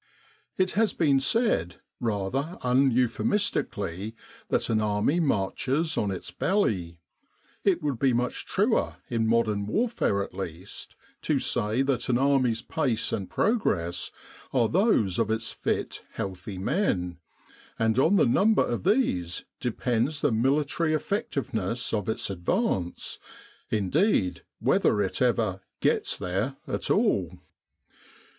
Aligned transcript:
It 0.57 0.71
has 0.71 0.93
been 0.93 1.19
said, 1.19 1.75
rather 1.99 2.57
uneuphemistically, 2.63 4.15
that 4.47 4.67
an 4.67 4.81
army 4.81 5.19
marches 5.19 5.95
on 5.95 6.09
its 6.09 6.31
belly: 6.31 6.97
it 7.63 7.83
would 7.83 7.99
be 7.99 8.11
much 8.11 8.47
truer, 8.47 8.95
K 9.09 9.19
149 9.19 9.23
With 9.31 9.37
the 9.37 9.45
R.A.M.C. 9.45 9.61
in 9.61 9.61
Egypt 9.61 9.69
in 9.69 9.69
modern 9.69 9.73
warfare 9.75 10.23
at 10.23 10.33
least, 10.33 10.95
to 11.21 11.37
say 11.37 11.81
that 11.83 12.09
an 12.09 12.17
army's 12.17 12.63
pace 12.63 13.13
and 13.13 13.29
progress 13.29 14.09
are 14.51 14.67
those 14.67 15.19
of 15.19 15.29
its 15.29 15.51
fit, 15.51 16.01
healthy 16.13 16.57
men; 16.57 17.19
and 17.77 17.99
on 17.99 18.15
the 18.15 18.25
number 18.25 18.65
of 18.65 18.83
these 18.83 19.45
depends 19.59 20.21
the 20.21 20.31
military 20.31 20.95
effective 20.95 21.53
ness 21.53 21.93
of 21.93 22.09
its 22.09 22.31
advance, 22.31 23.19
indeed 23.69 24.41
whether 24.59 24.99
it 24.99 25.21
ever 25.21 25.61
"gets 25.79 26.17
there" 26.17 26.55
at 26.67 26.89
all. 26.89 27.37